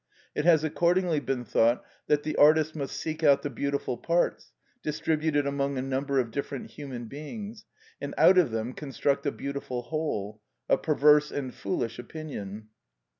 It 0.33 0.45
has 0.45 0.63
accordingly 0.63 1.19
been 1.19 1.45
thought 1.45 1.85
that 2.07 2.23
the 2.23 2.35
artist 2.37 2.75
must 2.75 2.97
seek 2.97 3.23
out 3.23 3.43
the 3.43 3.51
beautiful 3.51 3.99
parts, 3.99 4.51
distributed 4.81 5.45
among 5.45 5.77
a 5.77 5.83
number 5.83 6.19
of 6.19 6.31
different 6.31 6.71
human 6.71 7.05
beings, 7.05 7.65
and 8.01 8.15
out 8.17 8.39
of 8.39 8.49
them 8.49 8.73
construct 8.73 9.27
a 9.27 9.31
beautiful 9.31 9.83
whole; 9.83 10.41
a 10.67 10.75
perverse 10.79 11.29
and 11.31 11.53
foolish 11.53 11.99
opinion. 11.99 12.69